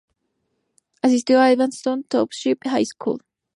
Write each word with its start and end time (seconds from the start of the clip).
Asistió 1.03 1.39
a 1.39 1.51
Evanston 1.51 2.03
Township 2.05 2.65
High 2.65 2.85
School. 2.87 3.21